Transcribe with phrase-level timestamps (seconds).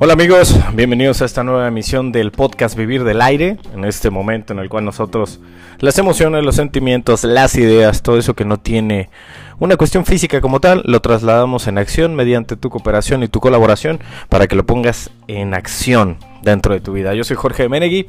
[0.00, 4.52] Hola amigos, bienvenidos a esta nueva emisión del podcast Vivir del Aire, en este momento
[4.52, 5.40] en el cual nosotros
[5.80, 9.10] las emociones, los sentimientos, las ideas, todo eso que no tiene
[9.58, 13.98] una cuestión física como tal, lo trasladamos en acción mediante tu cooperación y tu colaboración
[14.28, 17.14] para que lo pongas en acción dentro de tu vida.
[17.14, 18.06] Yo soy Jorge Menegui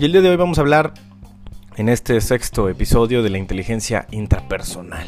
[0.00, 0.94] y el día de hoy vamos a hablar
[1.76, 5.06] en este sexto episodio de la inteligencia intrapersonal.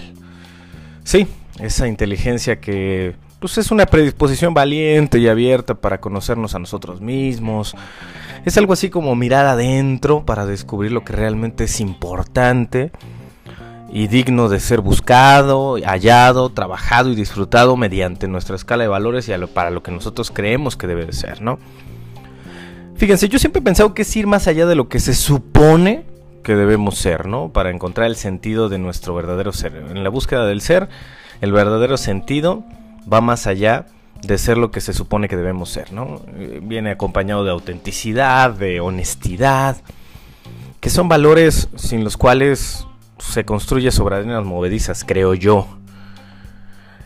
[1.03, 1.27] Sí,
[1.63, 7.75] esa inteligencia que pues es una predisposición valiente y abierta para conocernos a nosotros mismos.
[8.45, 12.93] Es algo así como mirar adentro para descubrir lo que realmente es importante
[13.93, 19.33] y digno de ser buscado, hallado, trabajado y disfrutado mediante nuestra escala de valores y
[19.49, 21.59] para lo que nosotros creemos que debe de ser, ¿no?
[22.97, 26.05] Fíjense, yo siempre he pensado que es ir más allá de lo que se supone
[26.43, 27.53] que debemos ser, ¿no?
[27.53, 29.75] Para encontrar el sentido de nuestro verdadero ser.
[29.91, 30.89] En la búsqueda del ser,
[31.43, 32.65] el verdadero sentido
[33.13, 33.87] va más allá
[34.23, 36.23] de ser lo que se supone que debemos ser, ¿no?
[36.37, 39.77] Eh, viene acompañado de autenticidad, de honestidad,
[40.81, 42.87] que son valores sin los cuales
[43.19, 45.67] se construye sobre arenas movedizas, creo yo.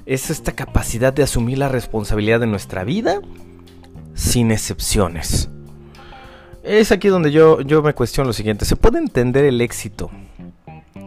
[0.04, 3.20] Es esta capacidad de asumir la responsabilidad de nuestra vida
[4.12, 5.48] sin excepciones.
[6.62, 8.66] Es aquí donde yo, yo me cuestiono lo siguiente.
[8.66, 10.10] ¿Se puede entender el éxito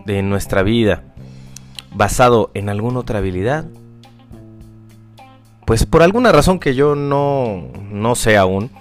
[0.06, 1.04] de nuestra vida
[1.94, 3.66] basado en alguna otra habilidad?
[5.70, 8.72] pues por alguna razón que yo no, no sé aún,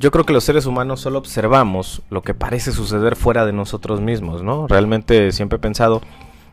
[0.00, 4.00] yo creo que los seres humanos solo observamos lo que parece suceder fuera de nosotros
[4.00, 4.66] mismos, ¿no?
[4.66, 6.02] Realmente siempre he pensado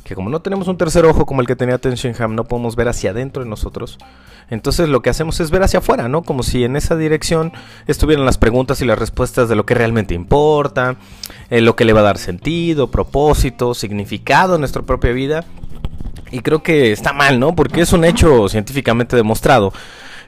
[0.04, 2.90] que como no tenemos un tercer ojo como el que tenía Tenshinham, no podemos ver
[2.90, 3.98] hacia adentro de nosotros.
[4.52, 6.22] Entonces lo que hacemos es ver hacia afuera, ¿no?
[6.22, 7.52] Como si en esa dirección
[7.88, 10.98] estuvieran las preguntas y las respuestas de lo que realmente importa,
[11.50, 15.44] eh, lo que le va a dar sentido, propósito, significado a nuestra propia vida.
[16.36, 17.56] Y creo que está mal, ¿no?
[17.56, 19.72] Porque es un hecho científicamente demostrado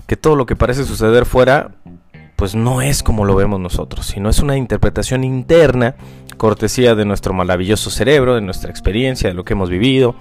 [0.08, 1.72] que todo lo que parece suceder fuera,
[2.38, 5.96] pues no es como lo vemos nosotros, sino es una interpretación interna,
[6.38, 10.16] cortesía de nuestro maravilloso cerebro, de nuestra experiencia, de lo que hemos vivido.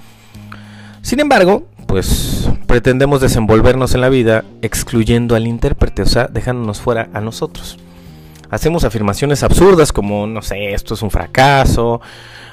[1.02, 7.10] Sin embargo, pues pretendemos desenvolvernos en la vida excluyendo al intérprete, o sea, dejándonos fuera
[7.12, 7.78] a nosotros.
[8.50, 12.00] Hacemos afirmaciones absurdas como, no sé, esto es un fracaso,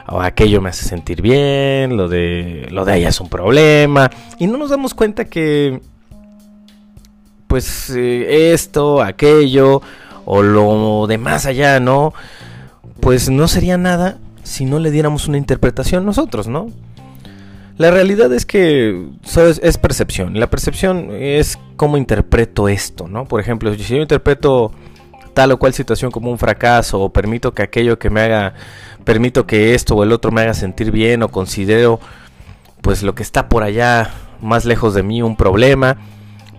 [0.08, 4.48] o aquello me hace sentir bien, lo de lo de ella es un problema y
[4.48, 5.82] no nos damos cuenta que
[7.48, 9.82] pues eh, esto, aquello
[10.26, 12.14] o lo de más allá, ¿no?
[13.00, 16.70] Pues no sería nada si no le diéramos una interpretación nosotros, ¿no?
[17.78, 19.60] La realidad es que ¿sabes?
[19.64, 20.40] es percepción.
[20.40, 23.26] La percepción es cómo interpreto esto, ¿no?
[23.26, 24.72] Por ejemplo, si yo interpreto
[25.34, 28.54] tal o cual situación como un fracaso o permito que aquello que me haga,
[29.04, 32.00] permito que esto o el otro me haga sentir bien o considero
[32.82, 34.12] pues lo que está por allá
[34.42, 35.98] más lejos de mí un problema,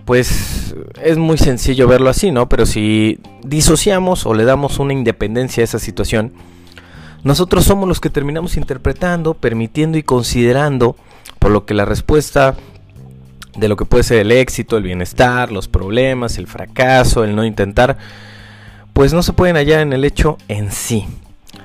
[0.05, 2.49] pues es muy sencillo verlo así, ¿no?
[2.49, 6.33] Pero si disociamos o le damos una independencia a esa situación,
[7.23, 10.95] nosotros somos los que terminamos interpretando, permitiendo y considerando
[11.39, 12.55] por lo que la respuesta
[13.55, 17.45] de lo que puede ser el éxito, el bienestar, los problemas, el fracaso, el no
[17.45, 17.97] intentar,
[18.95, 21.05] pues no se pueden hallar en el hecho en sí.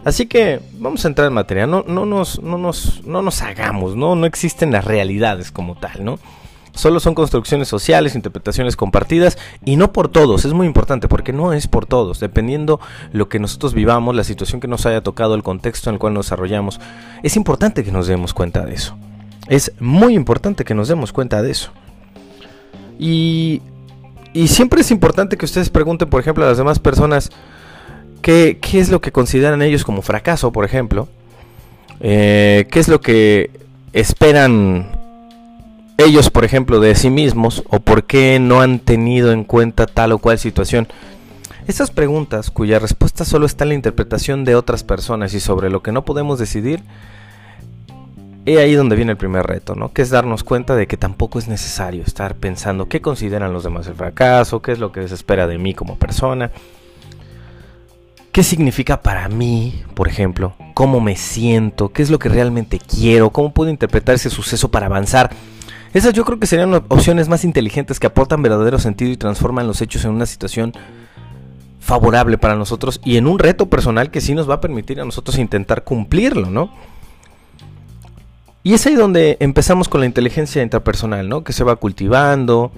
[0.05, 3.95] Así que vamos a entrar en materia, no, no, nos, no, nos, no nos hagamos,
[3.95, 4.17] ¿no?
[4.17, 6.19] no existen las realidades como tal, ¿no?
[6.75, 11.53] Solo son construcciones sociales, interpretaciones compartidas y no por todos, es muy importante porque no
[11.53, 12.81] es por todos, dependiendo
[13.13, 16.15] lo que nosotros vivamos, la situación que nos haya tocado, el contexto en el cual
[16.15, 16.81] nos desarrollamos,
[17.23, 18.97] es importante que nos demos cuenta de eso.
[19.47, 21.71] Es muy importante que nos demos cuenta de eso.
[22.99, 23.63] Y
[24.33, 27.31] y siempre es importante que ustedes pregunten, por ejemplo, a las demás personas
[28.23, 31.09] qué, es lo que consideran ellos como fracaso, por ejemplo.
[32.01, 33.51] Eh, qué es lo que
[33.93, 34.93] esperan
[35.99, 40.13] ellos, por ejemplo, de sí mismos o por qué no han tenido en cuenta tal
[40.13, 40.89] o cual situación.
[41.67, 45.83] Estas preguntas, cuya respuesta solo está en la interpretación de otras personas y sobre lo
[45.83, 46.83] que no podemos decidir,
[48.47, 49.93] y ahí donde viene el primer reto, ¿no?
[49.93, 53.87] Que es darnos cuenta de que tampoco es necesario estar pensando qué consideran los demás
[53.87, 56.51] el fracaso, qué es lo que se espera de mí como persona,
[58.33, 63.31] qué significa para mí, por ejemplo, cómo me siento, qué es lo que realmente quiero,
[63.31, 65.31] cómo puedo interpretar ese suceso para avanzar.
[65.93, 69.83] Esas yo creo que serían opciones más inteligentes que aportan verdadero sentido y transforman los
[69.83, 70.73] hechos en una situación
[71.81, 75.05] favorable para nosotros y en un reto personal que sí nos va a permitir a
[75.05, 76.73] nosotros intentar cumplirlo, ¿no?
[78.63, 81.45] Y es ahí donde empezamos con la inteligencia intrapersonal, ¿no?
[81.45, 82.73] Que se va cultivando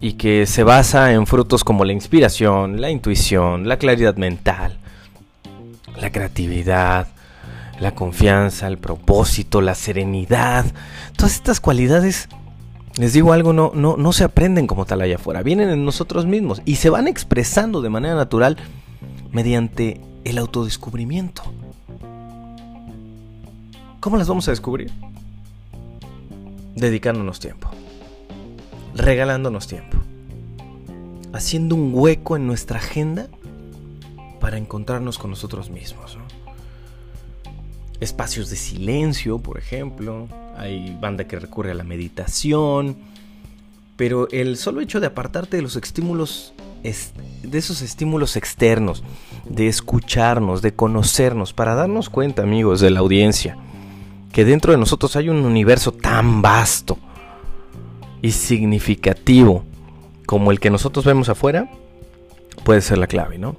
[0.00, 4.78] y que se basa en frutos como la inspiración, la intuición, la claridad mental,
[6.00, 7.08] la creatividad,
[7.80, 10.66] la confianza, el propósito, la serenidad.
[11.16, 12.28] Todas estas cualidades
[12.96, 16.26] les digo algo, no, no, no se aprenden como tal allá afuera, vienen en nosotros
[16.26, 18.56] mismos y se van expresando de manera natural
[19.30, 21.42] mediante el autodescubrimiento.
[24.02, 24.90] ¿Cómo las vamos a descubrir?
[26.74, 27.70] Dedicándonos tiempo,
[28.96, 29.96] regalándonos tiempo,
[31.32, 33.28] haciendo un hueco en nuestra agenda
[34.40, 36.18] para encontrarnos con nosotros mismos.
[38.00, 40.26] Espacios de silencio, por ejemplo.
[40.56, 42.96] Hay banda que recurre a la meditación.
[43.96, 49.04] Pero el solo hecho de apartarte de los estímulos, de esos estímulos externos,
[49.48, 53.56] de escucharnos, de conocernos, para darnos cuenta, amigos de la audiencia,
[54.32, 56.98] que dentro de nosotros hay un universo tan vasto
[58.22, 59.64] y significativo
[60.26, 61.68] como el que nosotros vemos afuera,
[62.64, 63.56] puede ser la clave, ¿no?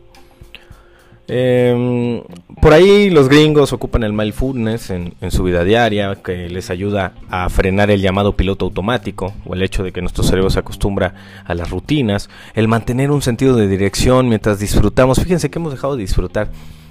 [1.27, 2.21] Eh,
[2.61, 7.13] por ahí los gringos ocupan el mindfulness en, en, su vida diaria, que les ayuda
[7.29, 11.13] a frenar el llamado piloto automático, o el hecho de que nuestro cerebro se acostumbra
[11.45, 15.19] a las rutinas, el mantener un sentido de dirección mientras disfrutamos.
[15.19, 16.49] Fíjense que hemos dejado de disfrutar.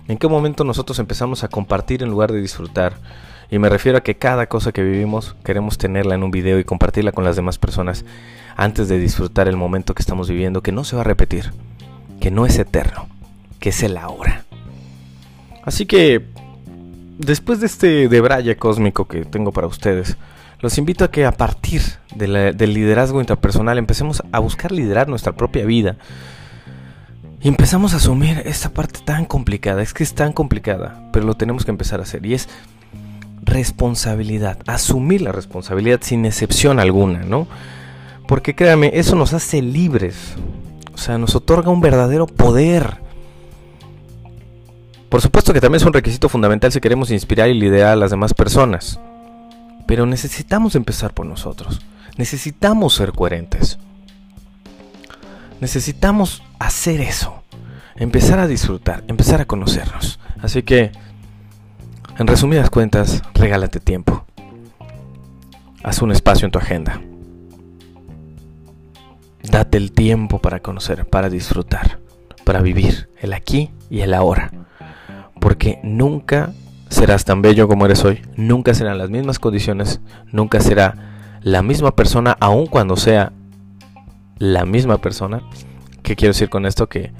[0.08, 2.94] ¿En qué momento nosotros empezamos a compartir en lugar de disfrutar?
[3.50, 6.64] Y me refiero a que cada cosa que vivimos queremos tenerla en un video y
[6.64, 8.04] compartirla con las demás personas
[8.56, 11.52] antes de disfrutar el momento que estamos viviendo, que no se va a repetir,
[12.20, 13.08] que no es eterno
[13.62, 14.44] que es el ahora.
[15.62, 16.26] Así que,
[17.16, 20.16] después de este debraye cósmico que tengo para ustedes,
[20.60, 21.80] los invito a que a partir
[22.14, 25.96] del liderazgo interpersonal empecemos a buscar liderar nuestra propia vida.
[27.42, 29.82] Y empezamos a asumir esta parte tan complicada.
[29.82, 32.24] Es que es tan complicada, pero lo tenemos que empezar a hacer.
[32.24, 32.48] Y es
[33.42, 34.58] responsabilidad.
[34.66, 37.48] Asumir la responsabilidad sin excepción alguna, ¿no?
[38.28, 40.34] Porque créanme, eso nos hace libres.
[40.94, 42.98] O sea, nos otorga un verdadero poder.
[45.08, 48.12] Por supuesto que también es un requisito fundamental si queremos inspirar y liderar a las
[48.12, 49.00] demás personas.
[49.88, 51.80] Pero necesitamos empezar por nosotros.
[52.16, 53.78] Necesitamos ser coherentes.
[55.62, 57.42] Necesitamos hacer eso.
[57.96, 60.20] Empezar a disfrutar, empezar a conocernos.
[60.42, 60.92] Así que,
[62.18, 64.26] en resumidas cuentas, regálate tiempo.
[65.82, 67.00] Haz un espacio en tu agenda.
[69.42, 71.98] Date el tiempo para conocer, para disfrutar,
[72.44, 74.50] para vivir el aquí y el ahora
[75.42, 76.52] porque nunca
[76.88, 80.00] serás tan bello como eres hoy, nunca serán las mismas condiciones,
[80.30, 83.32] nunca será la misma persona, aun cuando sea
[84.42, 85.40] la misma persona.
[86.02, 86.88] ¿Qué quiero decir con esto?
[86.88, 87.12] Que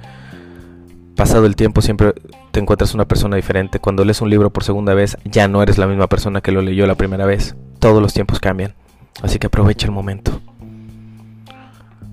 [1.15, 2.15] pasado el tiempo siempre
[2.51, 3.79] te encuentras una persona diferente.
[3.79, 6.63] Cuando lees un libro por segunda vez, ya no eres la misma persona que lo
[6.63, 7.55] leyó la primera vez.
[7.79, 8.75] Todos los tiempos cambian.
[9.23, 10.41] Así que aprovecha el momento.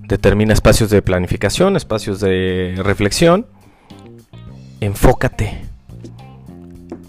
[0.04, 3.48] Determina espacios de planificación, espacios de reflexión.
[4.80, 5.66] Enfócate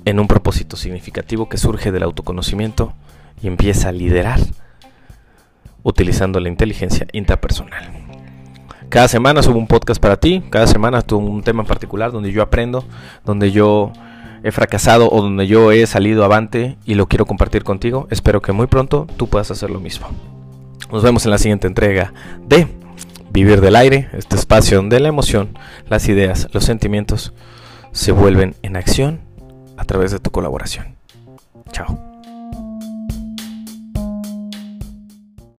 [0.06, 2.94] en un propósito significativo que surge del autoconocimiento
[3.42, 4.40] y empieza a liderar
[5.82, 7.90] utilizando la inteligencia interpersonal.
[8.88, 12.32] Cada semana subo un podcast para ti, cada semana tuve un tema en particular donde
[12.32, 12.84] yo aprendo,
[13.24, 13.92] donde yo
[14.42, 18.08] he fracasado o donde yo he salido avante y lo quiero compartir contigo.
[18.10, 20.08] Espero que muy pronto tú puedas hacer lo mismo.
[20.90, 22.12] Nos vemos en la siguiente entrega
[22.46, 22.66] de
[23.32, 25.56] Vivir del Aire, este espacio donde la emoción,
[25.88, 27.32] las ideas, los sentimientos
[27.92, 29.20] se vuelven en acción
[29.76, 30.96] a través de tu colaboración.
[31.70, 32.09] Chao.